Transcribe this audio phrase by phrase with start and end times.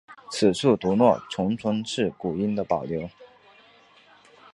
[0.31, 3.07] 此处读若重唇是古音的保留。